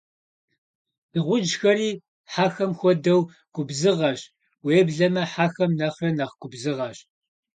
[1.11, 1.91] Дыгъужьхэри,
[2.31, 3.21] хьэхэм хуэдэу,
[3.53, 4.21] губзыгъэщ,
[4.65, 6.97] уеблэмэ хьэхэм нэхърэ нэхъ губзыгъэщ.